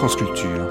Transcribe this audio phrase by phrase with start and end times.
[0.00, 0.66] France Culture.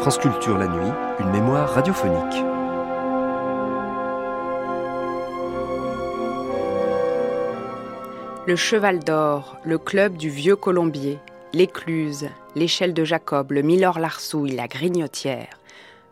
[0.00, 0.90] France Culture la nuit,
[1.20, 2.44] une mémoire radiophonique.
[8.48, 11.20] Le Cheval d'Or, le club du Vieux Colombier,
[11.52, 15.59] l'Écluse, l'échelle de Jacob, le Miller Larsouille, la Grignotière.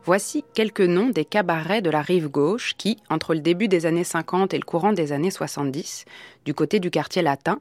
[0.08, 4.04] Voici quelques noms des cabarets de la rive gauche qui, entre le début des années
[4.04, 6.06] 50 et le courant des années 70,
[6.46, 7.60] du côté du quartier latin,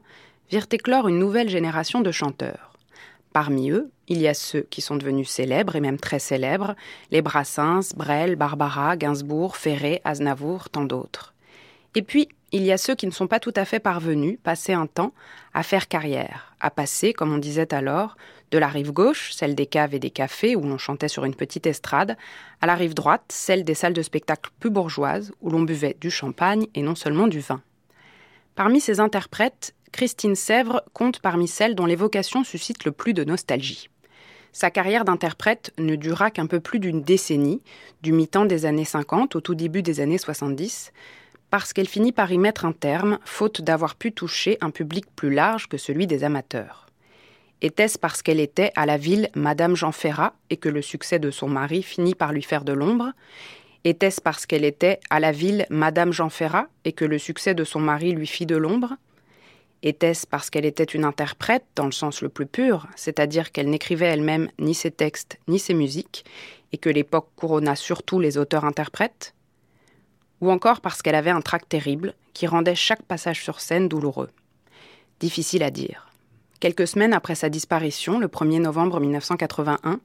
[0.50, 2.72] virent éclore une nouvelle génération de chanteurs.
[3.34, 6.74] Parmi eux, il y a ceux qui sont devenus célèbres et même très célèbres,
[7.10, 11.34] les Brassens, Brel, Barbara, Gainsbourg, Ferré, Aznavour, tant d'autres.
[11.94, 14.72] Et puis, il y a ceux qui ne sont pas tout à fait parvenus, passé
[14.72, 15.12] un temps,
[15.52, 18.16] à faire carrière, à passer, comme on disait alors,
[18.50, 21.34] de la rive gauche, celle des caves et des cafés où l'on chantait sur une
[21.34, 22.16] petite estrade,
[22.60, 26.10] à la rive droite, celle des salles de spectacle plus bourgeoises où l'on buvait du
[26.10, 27.62] champagne et non seulement du vin.
[28.54, 33.88] Parmi ces interprètes, Christine Sèvres compte parmi celles dont l'évocation suscite le plus de nostalgie.
[34.52, 37.62] Sa carrière d'interprète ne dura qu'un peu plus d'une décennie,
[38.02, 40.92] du mi-temps des années 50 au tout début des années 70,
[41.50, 45.32] parce qu'elle finit par y mettre un terme, faute d'avoir pu toucher un public plus
[45.32, 46.87] large que celui des amateurs.
[47.60, 51.30] Était-ce parce qu'elle était à la ville Madame Jean Ferrat et que le succès de
[51.30, 53.12] son mari finit par lui faire de l'ombre?
[53.84, 57.64] Était-ce parce qu'elle était à la ville Madame Jean Ferrat et que le succès de
[57.64, 58.94] son mari lui fit de l'ombre?
[59.82, 64.06] Était-ce parce qu'elle était une interprète dans le sens le plus pur, c'est-à-dire qu'elle n'écrivait
[64.06, 66.24] elle-même ni ses textes ni ses musiques,
[66.72, 69.34] et que l'époque couronna surtout les auteurs-interprètes
[70.40, 74.30] ou encore parce qu'elle avait un trac terrible qui rendait chaque passage sur scène douloureux?
[75.20, 76.07] Difficile à dire.
[76.60, 80.00] Quelques semaines après sa disparition, le 1er novembre 1981,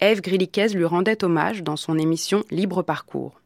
[0.00, 3.40] Ève Griliquez lui rendait hommage dans son émission Libre Parcours.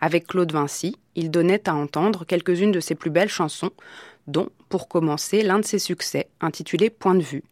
[0.00, 3.72] Avec Claude Vinci, il donnait à entendre quelques-unes de ses plus belles chansons,
[4.26, 7.44] dont, pour commencer, l'un de ses succès, intitulé Point de vue,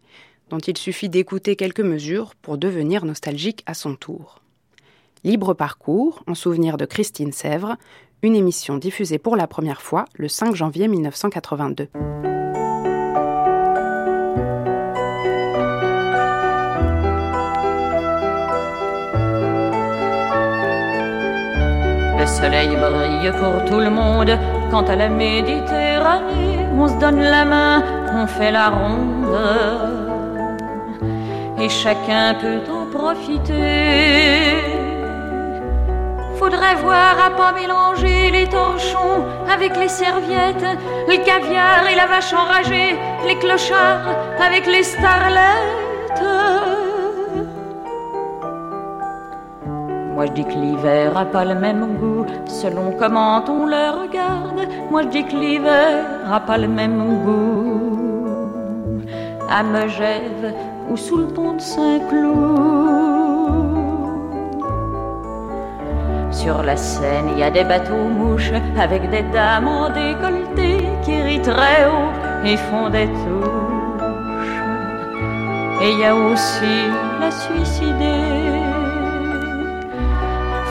[0.49, 4.41] dont il suffit d'écouter quelques mesures pour devenir nostalgique à son tour.
[5.25, 7.77] Libre Parcours, en souvenir de Christine Sèvres,
[8.23, 11.89] une émission diffusée pour la première fois le 5 janvier 1982.
[22.41, 24.33] Soleil brille pour tout le monde.
[24.71, 27.83] Quand à la Méditerranée on se donne la main,
[28.21, 29.39] on fait la ronde.
[31.63, 34.59] Et chacun peut en profiter.
[36.39, 39.19] Faudrait voir à pas mélanger les torchons
[39.51, 40.71] avec les serviettes,
[41.09, 42.91] le caviar et la vache enragée,
[43.27, 44.11] les clochards
[44.47, 46.66] avec les starlettes.
[50.17, 54.67] Moi je dis que l'hiver a pas le même goût selon comment on le regarde.
[54.91, 58.27] Moi je dis que l'hiver a pas le même goût
[59.51, 60.55] à Megève
[60.89, 62.33] ou sous le pont de Saint-Cloud.
[66.31, 71.21] Sur la Seine, il y a des bateaux mouches avec des dames en décolleté qui
[71.21, 72.13] rient très haut
[72.43, 74.61] et font des touches.
[75.83, 76.77] Et il y a aussi
[77.21, 78.46] la suicidée.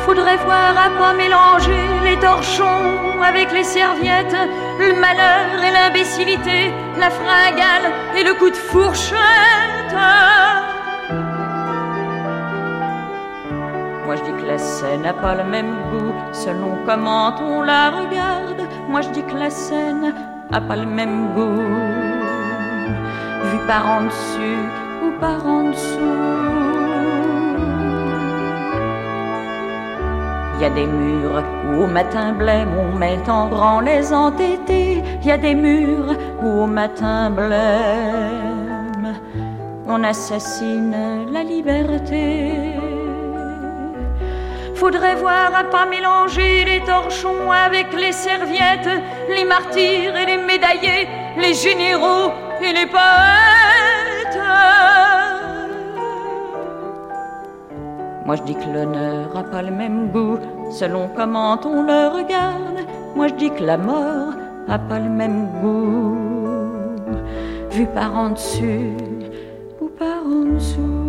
[0.05, 4.37] Faudrait voir à pas mélanger les torchons avec les serviettes,
[4.77, 9.95] le malheur et l'imbécilité, la fringale et le coup de fourchette.
[14.05, 17.89] Moi je dis que la scène n'a pas le même goût selon comment on la
[17.89, 18.61] regarde.
[18.87, 20.13] Moi je dis que la scène
[20.51, 21.63] n'a pas le même goût
[23.49, 24.69] vu par en dessus
[25.03, 25.64] ou par en
[30.65, 35.03] y a des murs où au matin blême on met en rang les entêtés.
[35.23, 39.13] Y a des murs où au matin blême
[39.87, 42.73] on assassine la liberté.
[44.73, 48.89] Faudrait voir à pas mélanger les torchons avec les serviettes,
[49.29, 51.07] les martyrs et les médaillés,
[51.37, 54.39] les généraux et les poètes.
[58.25, 60.39] Moi je dis que l'honneur a pas le même goût
[60.71, 62.85] selon comment on le regarde.
[63.15, 64.33] Moi je dis que la mort
[64.67, 66.17] a pas le même goût
[67.71, 68.95] vu par en dessus
[69.81, 71.05] ou par en dessous.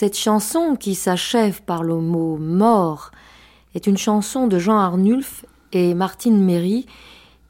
[0.00, 3.10] Cette chanson qui s'achève par le mot mort
[3.74, 6.86] est une chanson de Jean Arnulf et Martine Méry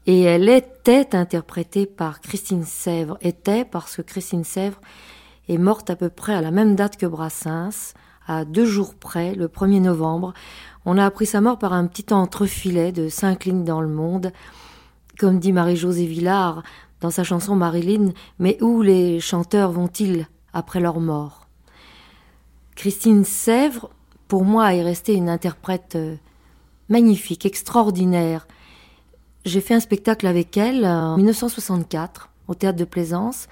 [0.05, 3.17] Et elle était interprétée par Christine Sèvres.
[3.21, 4.79] Était parce que Christine Sèvres
[5.47, 7.93] est morte à peu près à la même date que Brassens,
[8.27, 10.33] à deux jours près, le 1er novembre.
[10.85, 14.31] On a appris sa mort par un petit entrefilet de cinq lignes dans le monde.
[15.19, 16.63] Comme dit Marie-Josée Villard
[17.01, 21.47] dans sa chanson Marilyn, mais où les chanteurs vont-ils après leur mort?
[22.75, 23.89] Christine Sèvres,
[24.27, 26.15] pour moi, est restée une interprète euh,
[26.87, 28.47] magnifique, extraordinaire.
[29.45, 33.47] J'ai fait un spectacle avec elle en 1964 au théâtre de Plaisance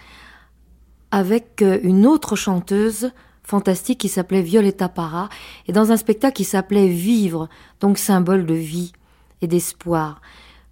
[1.11, 3.11] avec euh, une autre chanteuse
[3.43, 5.29] fantastique qui s'appelait Violetta Parra
[5.67, 7.47] et dans un spectacle qui s'appelait Vivre,
[7.79, 8.91] donc symbole de vie
[9.41, 10.21] et d'espoir.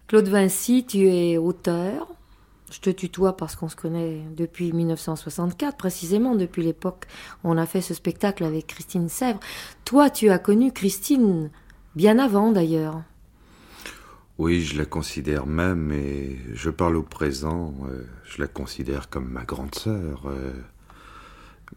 [0.08, 2.08] Claude Vinci, tu es auteur.
[2.70, 7.06] Je te tutoie parce qu'on se connaît depuis 1964, précisément depuis l'époque
[7.44, 9.40] où on a fait ce spectacle avec Christine Sèvres.
[9.86, 11.50] Toi, tu as connu Christine
[11.96, 13.02] bien avant d'ailleurs.
[14.38, 19.30] Oui, je la considère même, et je parle au présent, euh, je la considère comme
[19.30, 20.52] ma grande sœur, euh,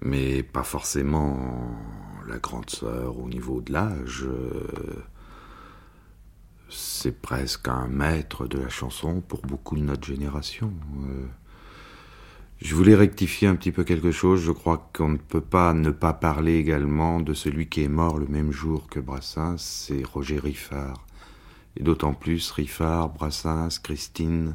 [0.01, 1.39] mais pas forcément
[2.27, 4.25] la grande sœur au niveau de l'âge.
[4.27, 5.05] Euh,
[6.69, 10.73] c'est presque un maître de la chanson pour beaucoup de notre génération.
[12.61, 14.43] je voulais rectifier un petit peu quelque chose.
[14.43, 18.19] Je crois qu'on ne peut pas ne pas parler également de celui qui est mort
[18.19, 21.08] le même jour que Brassens, c'est Roger Riffard
[21.79, 24.55] et d'autant plus Riffard, Brassens, Christine,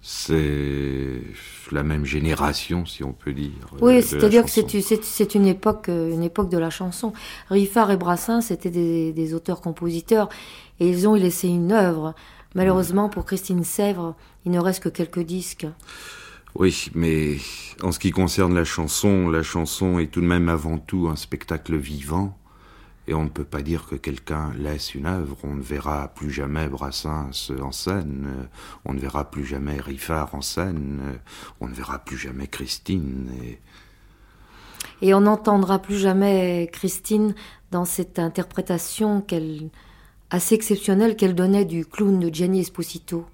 [0.00, 1.22] c'est
[1.70, 3.52] la même génération, si on peut dire.
[3.80, 7.12] Oui, c'est-à-dire que c'est une époque, une époque de la chanson.
[7.48, 10.28] Riffard et Brassens étaient des, auteurs-compositeurs
[10.80, 12.14] et ils ont laissé une œuvre.
[12.54, 15.66] Malheureusement, pour Christine Sèvres, il ne reste que quelques disques.
[16.54, 17.36] Oui, mais
[17.82, 21.16] en ce qui concerne la chanson, la chanson est tout de même avant tout un
[21.16, 22.38] spectacle vivant
[23.06, 25.36] et on ne peut pas dire que quelqu'un laisse une œuvre.
[25.42, 28.48] On ne verra plus jamais Brassens en scène,
[28.84, 31.18] on ne verra plus jamais Riffard en scène,
[31.60, 33.30] on ne verra plus jamais Christine.
[35.02, 37.34] Et, on n'entendra plus jamais Christine
[37.70, 39.68] dans cette interprétation qu'elle,
[40.30, 43.26] assez exceptionnelle qu'elle donnait du clown de Gianni Esposito.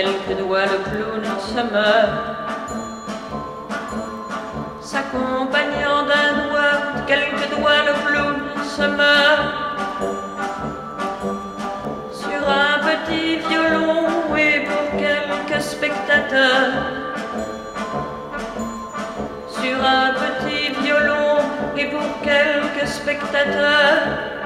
[0.00, 2.12] Quelques doigts, le clown se meurt.
[4.80, 8.36] S'accompagnant d'un doigt, quelques doigts, le clown
[8.76, 9.46] se meurt.
[12.12, 14.06] Sur un petit violon
[14.38, 16.72] et pour quelques spectateurs.
[19.48, 21.36] Sur un petit violon
[21.76, 24.39] et pour quelques spectateurs.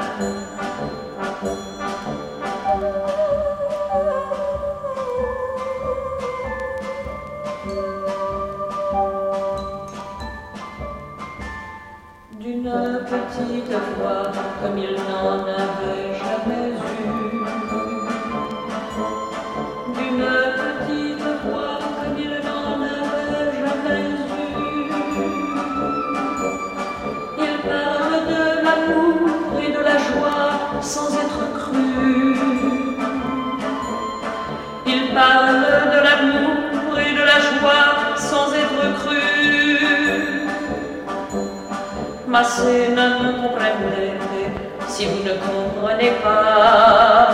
[13.15, 17.41] Petite voix comme il n'en avait jamais eu.
[19.97, 20.25] D'une
[20.61, 24.83] petite voix comme il n'en avait jamais eu.
[27.39, 31.54] Il parle de l'amour et de la joie sans être
[42.34, 44.14] Ma scène ne comprenez
[44.88, 47.29] si vous ne comprenez pas.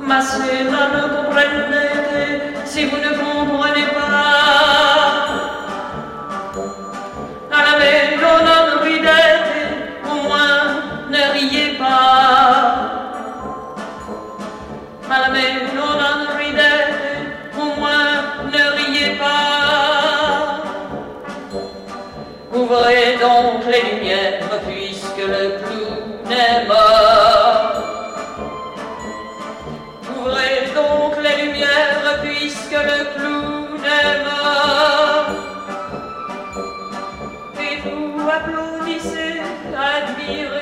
[0.00, 3.31] Ma scène ne comprenez si vous ne comprenez
[39.82, 40.61] Admire.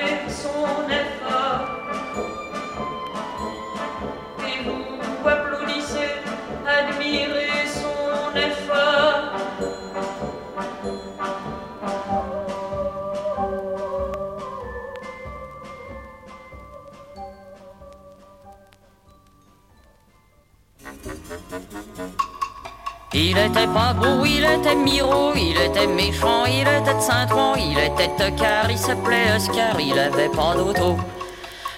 [23.73, 28.71] Pas beau, il était miro, il était méchant, il était de Saint-Ouen, il était tocard,
[28.71, 30.97] il s'appelait Oscar, il avait pas d'auto.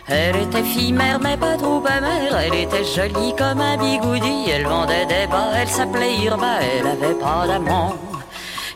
[0.08, 4.66] Elle était fille mère mais pas trop mère Elle était jolie comme un bigoudi Elle
[4.66, 7.94] vendait des bas, elle s'appelait Irma Elle avait pas d'amant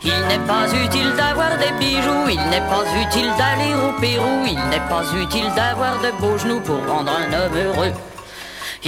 [0.06, 4.54] il n'est pas utile d'avoir des bijoux, il n'est pas utile d'aller au Pérou, il
[4.68, 7.92] n'est pas utile d'avoir de beaux genoux pour rendre un homme heureux.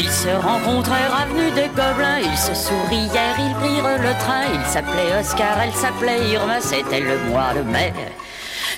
[0.00, 4.44] Ils se rencontrèrent avenue des Gobelins, ils se sourièrent, ils prirent le train.
[4.54, 7.92] Il s'appelait Oscar, elle s'appelait Irma, c'était le mois de mai.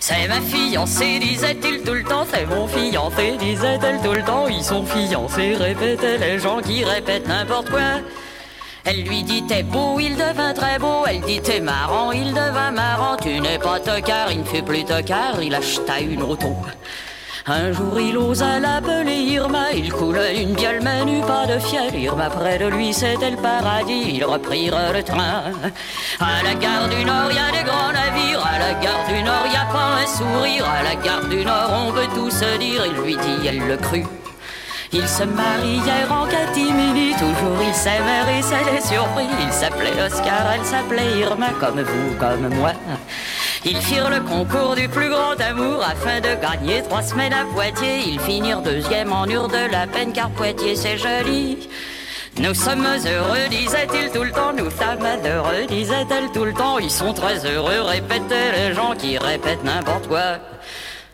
[0.00, 4.48] C'est ma fiancée, disait-il tout le temps, c'est mon fiancé, disait-elle tout le temps.
[4.48, 8.00] Ils sont fiancés, répétaient les gens qui répètent n'importe quoi.
[8.86, 11.04] Elle lui dit t'es beau, il devint très beau.
[11.06, 13.18] Elle dit t'es marrant, il devint marrant.
[13.18, 16.56] Tu n'es pas tocard, il ne fut plus tocard, il acheta une auto.
[17.47, 21.94] Un jour il osa l'appeler Irma, il coula une biole mais n'eut pas de fiel.
[21.94, 25.44] Irma près de lui c'était le paradis, ils reprirent le train.
[26.20, 29.47] À la gare du Nord y a des grands navires, à la gare du Nord
[29.52, 30.66] y a pas un sourire.
[30.68, 33.76] À la gare du Nord on veut tout se dire, il lui dit, elle le
[33.76, 34.06] crut.
[34.92, 39.28] Ils se marièrent en catimini, toujours ils s'aimèrent et s'étaient surpris.
[39.40, 42.73] Il s'appelait Oscar, elle s'appelait Irma, comme vous, comme moi.
[43.64, 48.00] Ils firent le concours du plus grand amour afin de gagner trois semaines à Poitiers.
[48.07, 51.69] Ils finirent deuxième en eurent de la peine car Poitiers c'est joli.
[52.38, 56.79] Nous sommes heureux, disait-il tout le temps, nous sommes heureux, disait-elle tout le temps.
[56.79, 60.38] Ils sont très heureux, répétaient les gens qui répètent n'importe quoi,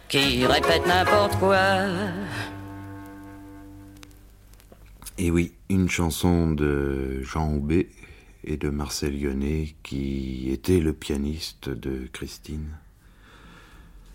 [0.08, 1.56] qui répètent n'importe quoi.
[5.18, 7.88] Et oui, une chanson de Jean Aubé
[8.46, 12.68] et de Marcel Lyonnet, qui était le pianiste de Christine.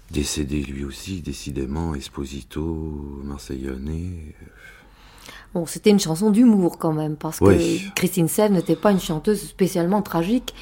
[0.09, 4.35] Décédé lui aussi, décidément, Esposito, Marcel Lyonnet.
[5.53, 9.41] Bon, c'était une chanson d'humour quand même, parce que Christine Sèvres n'était pas une chanteuse
[9.41, 10.53] spécialement tragique.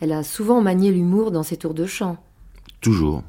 [0.00, 2.16] Elle a souvent manié l'humour dans ses tours de chant.
[2.80, 3.22] Toujours.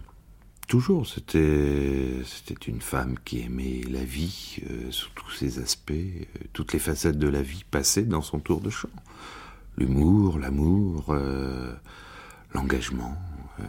[0.67, 6.25] Toujours, c'était c'était une femme qui aimait la vie euh, sous tous ses aspects, euh,
[6.53, 8.89] toutes les facettes de la vie passaient dans son tour de chant
[9.79, 11.73] l'humour, l'amour, euh,
[12.53, 13.15] l'engagement.
[13.59, 13.63] Euh.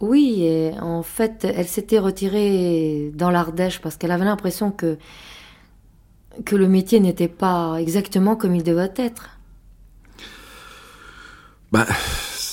[0.00, 4.98] Oui, et en fait, elle s'était retirée dans l'Ardèche parce qu'elle avait l'impression que,
[6.44, 9.38] que le métier n'était pas exactement comme il devait être.
[11.70, 11.86] Bah,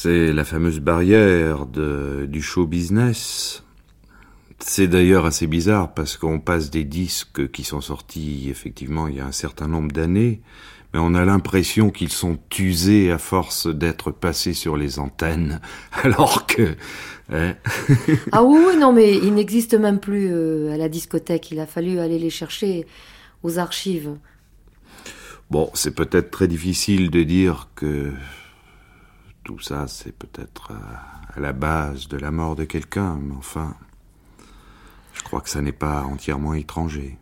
[0.01, 3.63] c'est la fameuse barrière de, du show business.
[4.59, 9.19] C'est d'ailleurs assez bizarre parce qu'on passe des disques qui sont sortis effectivement il y
[9.19, 10.41] a un certain nombre d'années
[10.93, 15.61] mais on a l'impression qu'ils sont usés à force d'être passés sur les antennes,
[16.03, 16.75] alors que...
[17.31, 17.55] Hein.
[18.31, 21.51] ah oui, non, mais ils n'existent même plus euh, à la discothèque.
[21.51, 22.87] Il a fallu aller les chercher
[23.43, 24.15] aux archives.
[25.51, 28.11] Bon, c'est peut-être très difficile de dire que
[29.43, 30.71] tout ça, c'est peut-être
[31.35, 33.75] à la base de la mort de quelqu'un, mais enfin,
[35.13, 37.17] je crois que ça n'est pas entièrement étranger.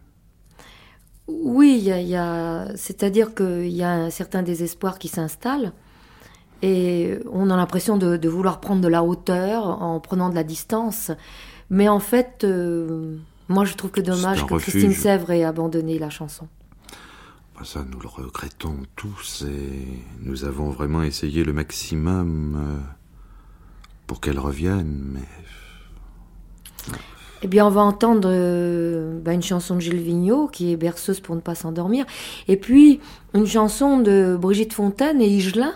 [1.28, 5.74] Oui, y a, c'est-à-dire qu'il y a un certain désespoir qui s'installe
[6.62, 11.12] et on a l'impression de, vouloir prendre de la hauteur en prenant de la distance.
[11.70, 13.18] Mais en fait, euh,
[13.50, 16.48] moi je trouve que dommage que Christine Sèvres ait abandonné la chanson.
[17.56, 22.80] Bah, ça, nous le regrettons tous et nous avons vraiment essayé le maximum euh,
[24.06, 25.28] pour qu'elle revienne, mais
[27.44, 31.20] eh bien, on va entendre euh, bah, une chanson de Gilles Vigneault, qui est berceuse
[31.20, 32.06] pour ne pas s'endormir,
[32.48, 33.00] et puis
[33.34, 35.74] une chanson de Brigitte Fontaine et Igelin.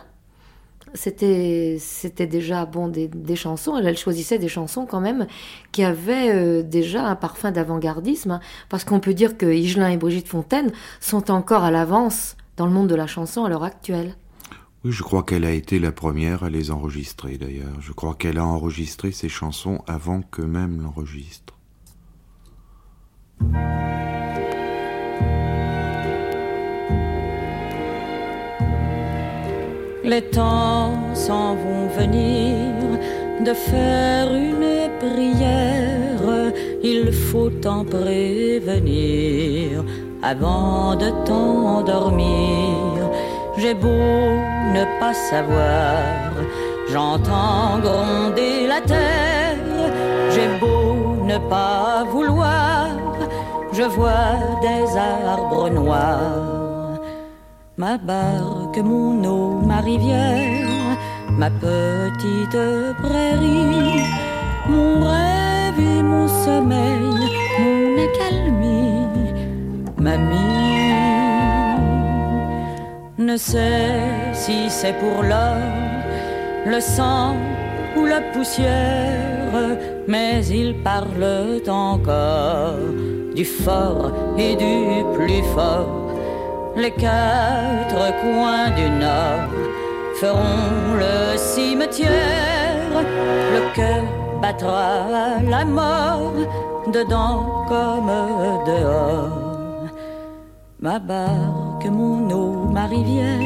[0.94, 3.78] C'était, c'était déjà bon des, chansons.
[3.78, 5.26] Elle, choisissait des chansons quand même
[5.72, 9.98] qui avaient euh, déjà un parfum d'avant-gardisme, hein, parce qu'on peut dire que Igelin et
[9.98, 14.16] Brigitte Fontaine sont encore à l'avance dans le monde de la chanson à l'heure actuelle.
[14.84, 17.80] Oui, je crois qu'elle a été la première à les enregistrer d'ailleurs.
[17.82, 21.54] Je crois qu'elle a enregistré ces chansons avant que même l'enregistre.
[30.04, 32.98] Les temps s'en vont venir
[33.46, 36.52] de faire une prière.
[36.84, 39.86] Il faut en prévenir
[40.24, 42.91] avant de t'endormir.
[43.58, 45.98] J'ai beau ne pas savoir,
[46.90, 49.92] j'entends gronder la terre.
[50.32, 52.88] J'ai beau ne pas vouloir,
[53.74, 57.02] je vois des arbres noirs.
[57.76, 60.70] Ma barque, mon eau, ma rivière,
[61.30, 62.64] ma petite
[63.04, 64.02] prairie,
[64.70, 67.14] mon rêve et mon sommeil,
[67.60, 69.34] mon accalmie,
[69.98, 70.81] mamie
[73.26, 76.02] ne sait si c'est pour l'homme,
[76.66, 77.36] le sang
[77.98, 82.76] ou la poussière, mais ils parlent encore
[83.36, 86.14] du fort et du plus fort.
[86.76, 89.50] Les quatre coins du nord
[90.16, 92.94] feront le cimetière,
[93.56, 94.04] le cœur
[94.42, 96.34] battra la mort
[96.88, 98.12] dedans comme
[98.66, 99.52] dehors.
[100.80, 100.98] Ma
[101.82, 103.40] barque, mon eau, ma rivière,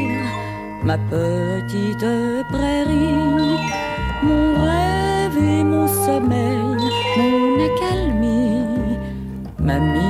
[0.84, 2.06] ma petite
[2.52, 3.58] prairie,
[4.24, 6.78] mon rêve et mon sommeil,
[7.18, 8.98] mon accalmie,
[9.60, 10.02] mamie.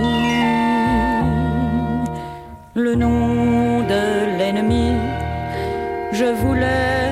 [2.76, 4.92] Le nom de l'ennemi,
[6.12, 7.12] je voulais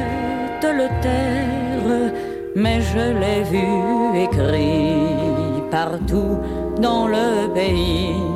[0.62, 2.12] te le taire,
[2.55, 6.38] mais je l'ai vu écrit partout
[6.79, 8.33] dans le pays.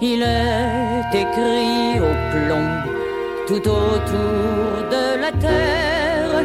[0.00, 2.68] Il est écrit au plomb
[3.46, 6.42] tout autour de la terre,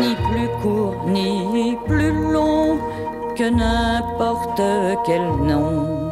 [0.00, 2.78] ni plus court ni plus long
[3.36, 4.62] que n'importe
[5.06, 6.10] quel nom.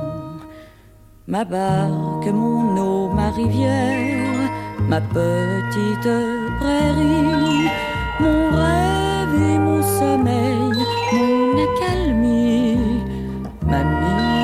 [1.26, 4.50] Ma barque, mon eau, ma rivière,
[4.88, 6.14] ma petite
[6.60, 7.68] prairie,
[8.20, 10.78] mon rêve et mon sommeil,
[11.12, 12.78] mon accalmie,
[13.66, 14.35] mamie,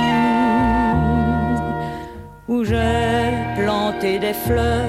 [2.64, 4.88] j'ai planté des fleurs,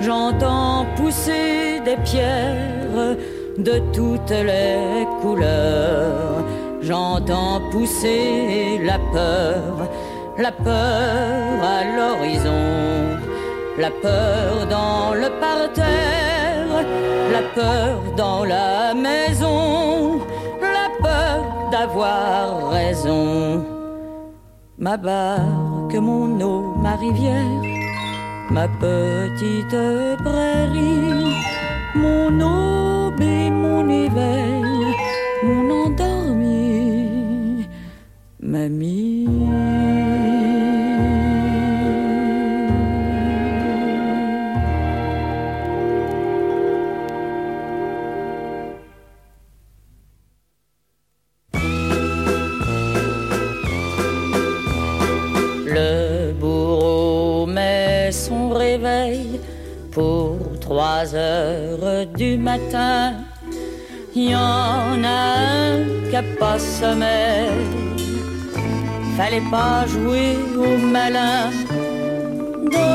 [0.00, 3.16] j'entends pousser des pierres
[3.58, 6.44] de toutes les couleurs,
[6.82, 9.88] j'entends pousser la peur
[10.38, 13.18] la peur à l'horizon,
[13.78, 16.84] la peur dans le parterre,
[17.32, 20.20] la peur dans la maison,
[20.60, 23.64] la peur d'avoir raison.
[24.78, 24.98] Ma
[25.86, 27.62] barque, mon eau, ma rivière,
[28.50, 29.76] ma petite
[30.24, 31.34] prairie,
[31.94, 34.94] mon aube et mon éveil,
[35.42, 37.66] mon endormi,
[38.40, 40.35] mamie.
[61.06, 63.14] Trois heures du matin.
[64.14, 65.38] Y en a
[65.70, 67.50] un qui a pas sommeil.
[69.16, 71.50] Fallait pas jouer au malin.
[72.72, 72.86] Dors,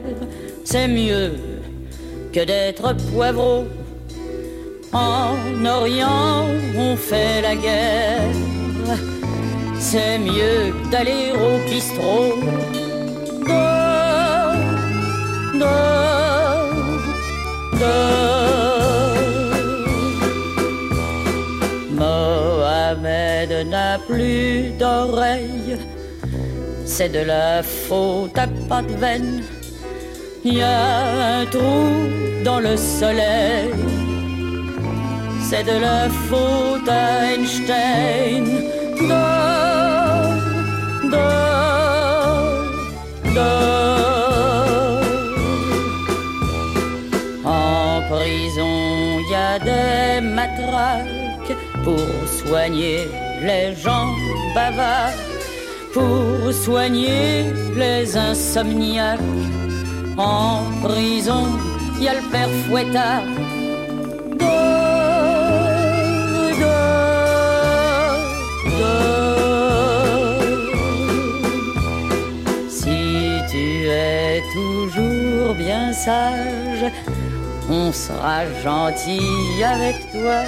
[0.63, 1.33] c'est mieux
[2.33, 3.65] que d'être poivreau
[4.95, 8.35] en Orient, on fait la guerre.
[9.77, 12.33] C'est mieux d'aller au bistrot.
[13.47, 14.55] Dors,
[15.59, 15.85] dors.
[21.91, 25.77] Mohamed n'a plus d'oreilles.
[26.85, 29.43] C'est de la faute à pas de veine.
[30.45, 31.89] Y a un trou
[32.43, 34.04] dans le soleil
[35.49, 38.45] c'est de la faute à Einstein.
[39.09, 40.33] Dors,
[41.13, 42.63] dors,
[43.35, 45.01] dors.
[47.45, 48.75] En prison,
[49.31, 52.99] y a des matraques pour soigner
[53.47, 54.09] les gens
[54.55, 55.19] bavards,
[55.93, 59.19] pour soigner les insomniaques.
[60.17, 61.45] En prison,
[61.99, 63.54] y a le père fouettard
[75.57, 76.91] bien sage,
[77.69, 80.43] on sera gentil avec toi.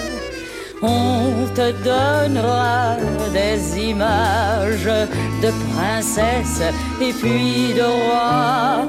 [0.81, 2.97] On te donnera
[3.33, 4.85] des images
[5.41, 6.61] de princesse
[7.01, 8.85] et puis de roi.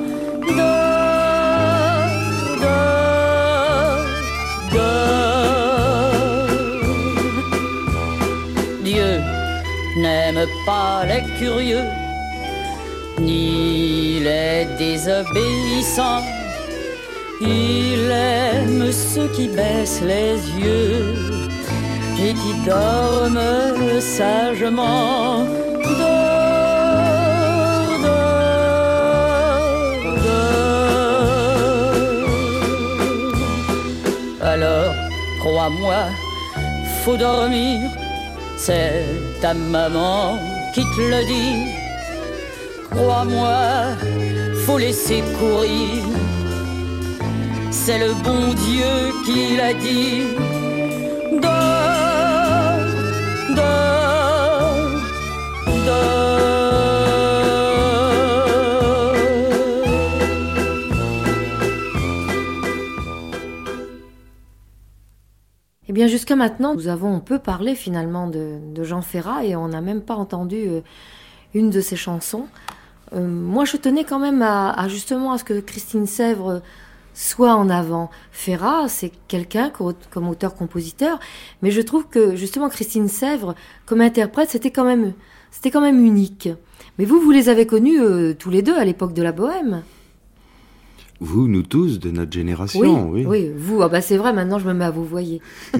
[8.85, 9.21] Dieu
[9.97, 12.08] n'aime pas les curieux
[13.21, 16.23] ni les désobéissants.
[17.41, 21.15] Il aime ceux qui baissent les yeux
[22.21, 25.47] et qui dorment sagement.
[34.43, 34.95] Alors,
[35.41, 36.07] crois-moi,
[37.05, 37.91] faut dormir,
[38.57, 39.05] c'est
[39.41, 40.39] ta maman
[40.75, 41.78] qui te le dit
[42.91, 43.55] Crois-moi,
[44.65, 46.05] faut laisser courir.
[47.71, 50.49] C'est le bon Dieu qui l'a dit.
[65.91, 69.69] Eh bien, jusqu'à maintenant, nous avons peu parlé finalement de, de Jean Ferrat et on
[69.69, 70.81] n'a même pas entendu euh,
[71.55, 72.47] une de ses chansons.
[73.15, 76.63] Euh, moi, je tenais quand même à, à, justement à ce que Christine Sèvres
[77.19, 78.11] soit en avant.
[78.31, 79.73] Ferrat, c'est quelqu'un
[80.11, 81.19] comme auteur-compositeur,
[81.63, 85.15] mais je trouve que justement Christine Sèvres, comme interprète, c'était quand même,
[85.51, 86.49] c'était quand même unique.
[86.99, 89.83] Mais vous, vous les avez connus euh, tous les deux à l'époque de la Bohème.
[91.21, 93.25] Vous, nous tous, de notre génération, oui.
[93.27, 95.43] Oui, vous, ah bah c'est vrai, maintenant je me mets à vous voyez.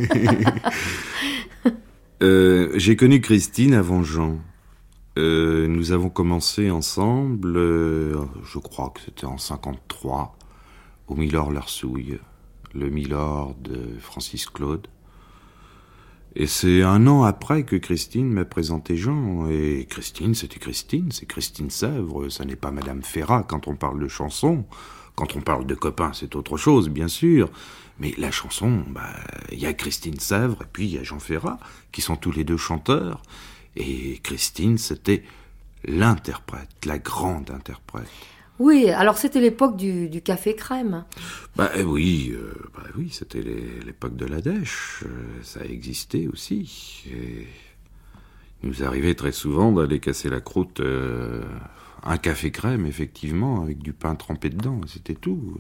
[2.23, 4.39] euh, J'ai connu Christine avant Jean.
[5.19, 10.37] Euh, nous avons commencé ensemble, euh, je crois que c'était en 53,
[11.09, 12.21] au Milord Larsouille,
[12.73, 14.87] le Milord de Francis Claude.
[16.37, 19.49] Et c'est un an après que Christine m'a présenté Jean.
[19.51, 24.01] Et Christine, c'était Christine, c'est Christine Sèvres, ça n'est pas Madame Ferrat quand on parle
[24.01, 24.67] de chanson.
[25.17, 27.51] Quand on parle de copains, c'est autre chose, bien sûr.
[27.99, 29.11] Mais la chanson, il bah,
[29.51, 31.59] y a Christine Sèvres et puis il y a Jean Ferrat,
[31.91, 33.21] qui sont tous les deux chanteurs.
[33.79, 35.23] Et Christine, c'était
[35.85, 38.09] l'interprète, la grande interprète.
[38.59, 41.05] Oui, alors c'était l'époque du, du, café crème.
[41.55, 45.05] Bah oui, euh, bah oui, c'était l'époque de la dèche.
[45.07, 47.05] Euh, ça existait aussi.
[47.09, 47.47] Et
[48.65, 51.41] il nous arrivait très souvent d'aller casser la croûte euh,
[52.03, 55.57] un café crème, effectivement, avec du pain trempé dedans, c'était tout.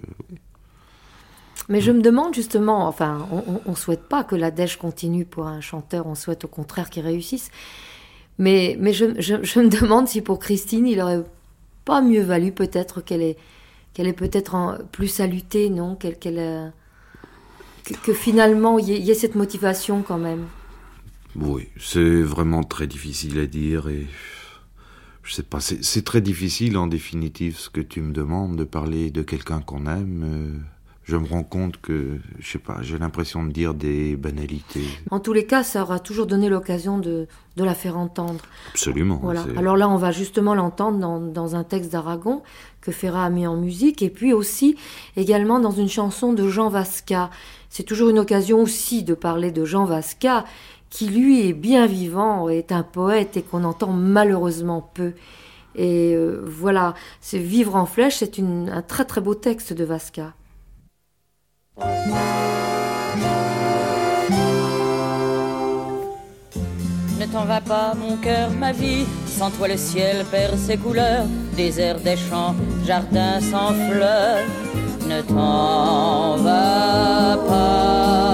[1.69, 5.47] Mais je me demande justement, enfin, on ne souhaite pas que la dèche continue pour
[5.47, 7.51] un chanteur, on souhaite au contraire qu'il réussisse.
[8.39, 11.25] Mais, mais je, je, me demande si pour Christine, il aurait
[11.85, 13.37] pas mieux valu peut-être qu'elle ait,
[13.95, 15.97] qu'elle est peut-être plus à lutter, non?
[15.97, 16.69] Qu'elle, qu'elle, euh,
[18.05, 20.47] que, finalement, il y, ait cette motivation quand même.
[21.35, 24.07] Oui, c'est vraiment très difficile à dire et
[25.23, 29.11] je sais pas, c'est très difficile en définitive ce que tu me demandes de parler
[29.11, 30.23] de quelqu'un qu'on aime.
[30.25, 30.59] Euh,
[31.09, 34.85] je me rends compte que, je sais pas, j'ai l'impression de dire des banalités.
[35.11, 38.41] En tous les cas, ça aura toujours donné l'occasion de, de la faire entendre.
[38.73, 39.19] Absolument.
[39.23, 39.47] Voilà.
[39.57, 42.43] Alors là, on va justement l'entendre dans, dans un texte d'Aragon
[42.83, 44.77] que Ferrat a mis en musique, et puis aussi
[45.17, 47.31] également dans une chanson de Jean Vasca.
[47.71, 50.45] C'est toujours une occasion aussi de parler de Jean Vasca,
[50.91, 55.13] qui lui est bien vivant, est un poète et qu'on entend malheureusement peu.
[55.75, 56.93] Et euh, voilà,
[57.23, 60.35] c'est Vivre en flèche, c'est un très très beau texte de Vasca.
[67.21, 71.27] Ne t'en va pas, mon cœur, ma vie, sans toi le ciel perd ses couleurs,
[71.57, 72.55] désert des champs,
[72.87, 74.45] jardin sans fleurs.
[75.09, 78.29] Ne t'en va pas.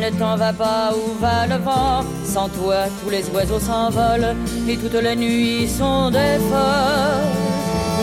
[0.00, 4.34] Ne t'en va pas où va le vent, sans toi tous les oiseaux s'envolent
[4.68, 7.30] et toutes les nuits sont des folles.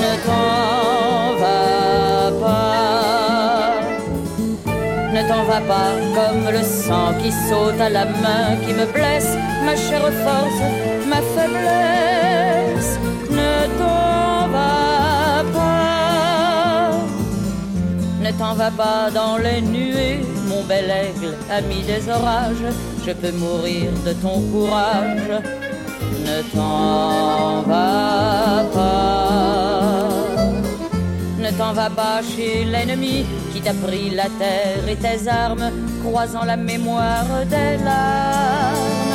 [0.02, 2.89] Ne t'en va pas.
[5.30, 9.38] Ne t'en va pas comme le sang qui saute à la main qui me blesse,
[9.64, 10.60] ma chère force,
[11.08, 12.98] ma faiblesse.
[13.30, 16.92] Ne t'en va pas.
[18.24, 22.74] Ne t'en va pas dans les nuées mon bel aigle, ami des orages,
[23.06, 25.30] je peux mourir de ton courage.
[26.26, 28.29] Ne t'en va
[31.70, 35.72] t'en va pas chez l'ennemi qui t'a pris la terre et tes armes,
[36.04, 39.14] croisant la mémoire des larmes.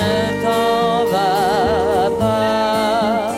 [0.00, 3.32] Ne t'en va pas.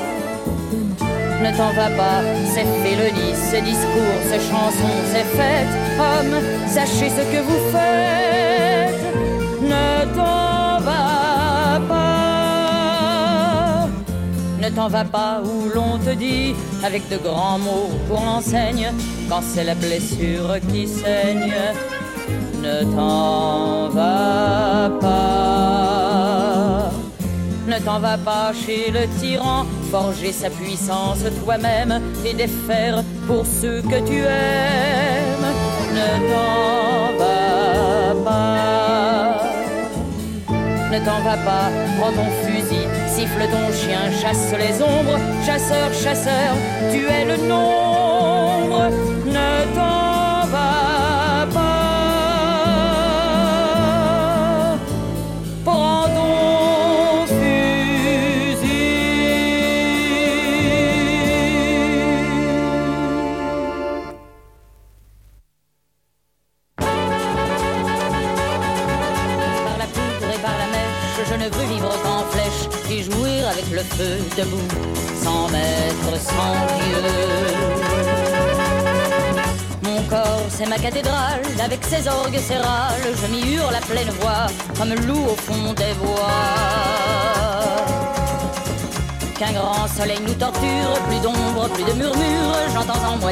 [1.41, 2.21] Ne t'en va pas,
[2.53, 5.75] c'est félonie, ces discours, ces chansons, ces fêtes.
[6.01, 8.98] Hommes, sachez ce que vous faites.
[14.69, 16.55] Ne t'en va pas où l'on te dit,
[16.85, 18.93] avec de grands mots pour l'enseigne,
[19.27, 21.55] quand c'est la blessure qui saigne.
[22.63, 26.91] Ne t'en va pas.
[27.67, 33.81] Ne t'en va pas chez le tyran, forger sa puissance toi-même et défaire pour ceux
[33.81, 35.47] que tu aimes.
[40.91, 46.55] Ne t'en va pas, prends ton fusil, siffle ton chien, chasse les ombres, chasseur, chasseur,
[46.91, 48.91] tu es le nombre.
[49.27, 49.98] Ne t'en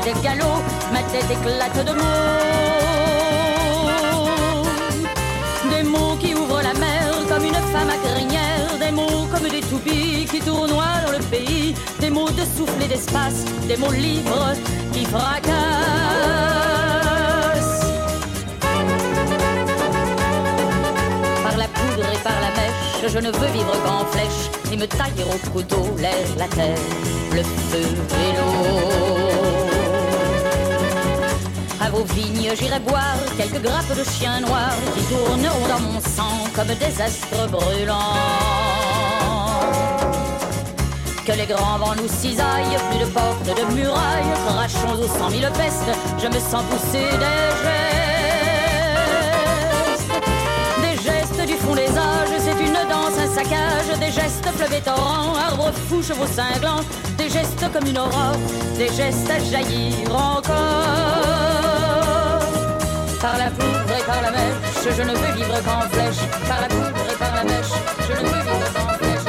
[0.00, 2.04] des galops, ma tête éclate de mots.
[5.70, 9.60] Des mots qui ouvrent la mer comme une femme à crinière, des mots comme des
[9.60, 14.52] toupies qui tournoient dans le pays, des mots de souffle et d'espace, des mots libres
[14.92, 15.56] qui fracassent.
[22.22, 26.26] par la mèche, je ne veux vivre qu'en flèche, ni me tailler au couteau l'air,
[26.38, 26.78] la terre,
[27.32, 27.86] le feu
[28.24, 28.95] et l'eau.
[31.86, 36.50] À vos vignes, j'irai boire quelques grappes de chiens noirs qui tourneront dans mon sang
[36.52, 37.94] comme des astres brûlants.
[41.24, 45.48] Que les grands vents nous cisaillent, plus de portes, de murailles, crachons aux cent mille
[45.54, 47.06] pestes, je me sens pousser
[50.82, 51.46] des gestes.
[51.46, 56.02] du fond des âges, c'est une danse, un saccage, des gestes fleuves torrents, arbres fous,
[56.02, 56.82] chevaux cinglants,
[57.16, 58.36] des gestes comme une aurore,
[58.76, 61.75] des gestes à jaillir encore.
[63.26, 66.68] Par la poudre et par la mèche, je ne veux vivre qu'en flèche, par la
[66.68, 67.72] poudre et par la mèche,
[68.06, 69.26] je ne veux vivre qu'en flèche.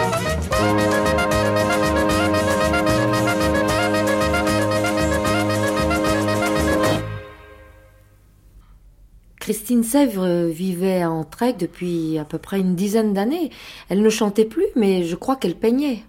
[9.39, 13.49] Christine Sèvres vivait en Trek depuis à peu près une dizaine d'années.
[13.89, 16.03] Elle ne chantait plus, mais je crois qu'elle peignait.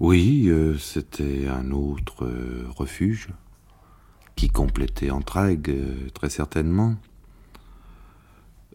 [0.00, 3.30] Oui, euh, c'était un autre euh, refuge
[4.38, 6.94] qui complétait Entraigues, euh, très certainement.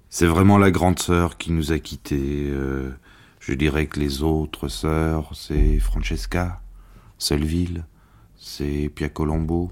[0.10, 2.54] C'est vraiment la grande sœur qui nous a quittés.
[3.40, 6.62] je dirais que les autres sœurs, c'est Francesca,
[7.18, 7.84] Selville,
[8.38, 9.72] c'est Pia Colombo.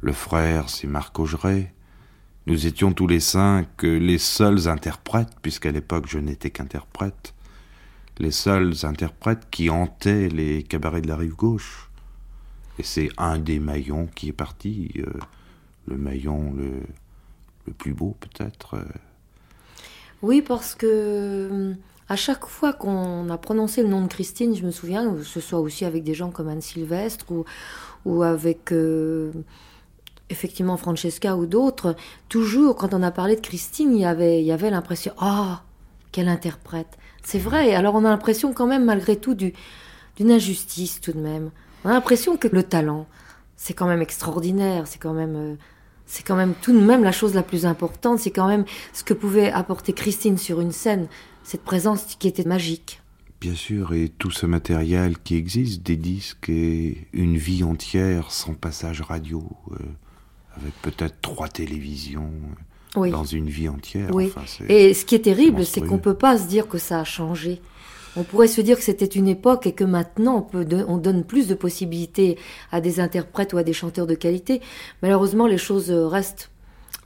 [0.00, 1.74] Le frère, c'est Marc Augeret.
[2.46, 7.34] Nous étions tous les cinq les seuls interprètes, puisqu'à l'époque je n'étais qu'interprète,
[8.18, 11.89] les seuls interprètes qui hantaient les cabarets de la rive gauche.
[12.80, 15.04] Et c'est un des maillons qui est parti, euh,
[15.86, 18.72] le maillon le, plus beau peut-être.
[18.72, 18.84] Euh.
[20.22, 21.74] Oui, parce que
[22.08, 25.40] à chaque fois qu'on a prononcé le nom de Christine, je me souviens, que ce
[25.40, 27.26] soit aussi avec des gens comme Anne Sylvestre
[28.06, 29.30] ou, avec euh,
[30.30, 31.96] effectivement Francesca ou d'autres,
[32.30, 35.64] toujours quand on a parlé de Christine, il y avait, l'impression ah
[36.12, 36.96] quelle interprète.
[37.22, 37.74] C'est vrai.
[37.74, 39.52] Alors on a l'impression quand même malgré tout du,
[40.16, 41.50] d'une injustice tout de même.
[41.84, 43.06] On a l'impression que le talent,
[43.56, 44.86] c'est quand même extraordinaire.
[44.86, 45.54] C'est quand même euh,
[46.06, 48.18] c'est quand même tout de même la chose la plus importante.
[48.18, 51.06] C'est quand même ce que pouvait apporter Christine sur une scène,
[51.44, 53.00] cette présence qui était magique.
[53.40, 58.54] Bien sûr, et tout ce matériel qui existe, des disques et une vie entière sans
[58.54, 59.48] passage radio.
[59.72, 59.76] Euh,
[60.56, 62.32] avec peut-être trois télévisions
[62.94, 64.10] dans une vie entière.
[64.12, 64.32] Oui.
[64.68, 67.04] et ce qui est terrible, c'est qu'on ne peut pas se dire que ça a
[67.04, 67.60] changé.
[68.16, 71.24] On pourrait se dire que c'était une époque et que maintenant on, peut on donne
[71.24, 72.36] plus de possibilités
[72.72, 74.60] à des interprètes ou à des chanteurs de qualité.
[75.02, 76.50] Malheureusement, les choses restent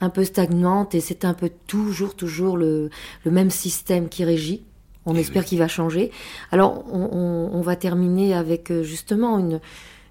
[0.00, 2.90] un peu stagnantes et c'est un peu toujours, toujours le,
[3.24, 4.64] le même système qui régit.
[5.06, 6.10] On eh espère qu'il va changer.
[6.50, 9.60] Alors, on, on, va terminer avec euh, justement une,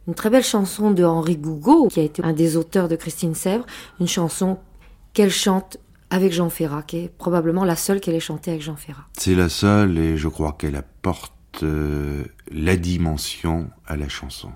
[0.07, 3.33] une très belle chanson de Henri Gougaud, qui a été un des auteurs de Christine
[3.33, 3.65] Sèvres,
[3.99, 4.57] une chanson
[5.13, 5.77] qu'elle chante
[6.13, 9.07] avec Jean Ferrat, qui est probablement la seule qu'elle ait chantée avec Jean Ferrat.
[9.17, 14.51] C'est la seule et je crois qu'elle apporte euh, la dimension à la chanson.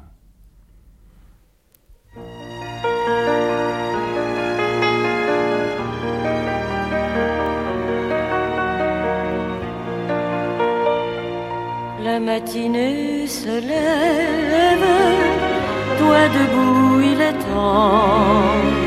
[12.03, 14.87] La matinée se lève
[15.97, 18.86] toi debout, il est temps.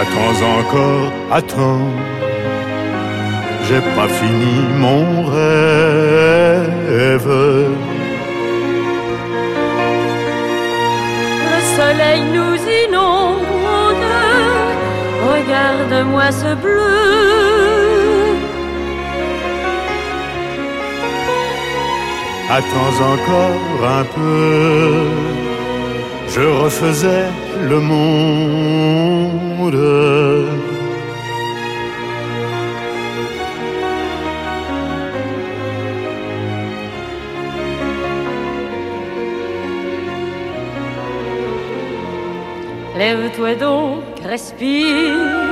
[0.00, 1.88] Attends encore, attends.
[3.66, 5.02] J'ai pas fini mon
[5.34, 6.68] rêve.
[11.50, 13.44] Le soleil nous inonde.
[15.30, 16.98] Regarde-moi ce bleu.
[22.58, 25.08] Attends encore un peu,
[26.28, 27.28] je refaisais
[27.68, 29.57] le monde.
[42.96, 45.48] Lève-toi donc, respire.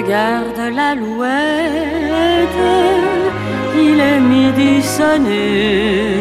[0.07, 2.63] Regarde l'alouette,
[3.75, 6.15] il est midi sonné.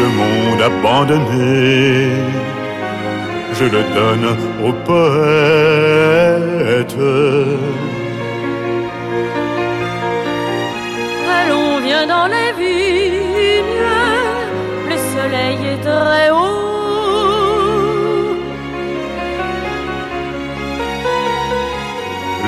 [0.00, 2.10] Le monde abandonné,
[3.54, 4.28] je le donne
[4.66, 6.16] aux poètes.
[11.38, 12.81] Allons, viens dans les vignes,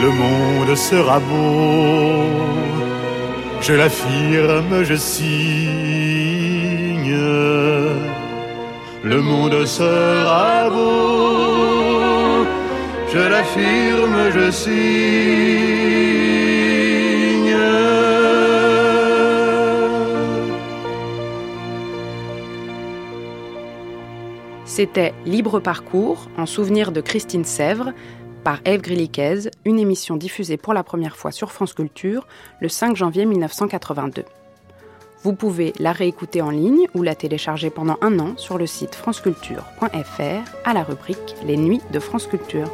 [0.05, 2.25] Le monde sera beau,
[3.63, 5.25] je l'affirme, je signe.
[9.03, 12.45] Le monde sera beau,
[13.15, 14.75] je l'affirme, je signe.
[24.67, 27.95] C'était Libre Parcours, en souvenir de Christine Sèvres,
[28.45, 32.27] par Ève Grilliquez, une émission diffusée pour la première fois sur France Culture
[32.61, 34.25] le 5 janvier 1982.
[35.23, 38.95] Vous pouvez la réécouter en ligne ou la télécharger pendant un an sur le site
[38.95, 42.71] franceculture.fr à la rubrique Les Nuits de France Culture.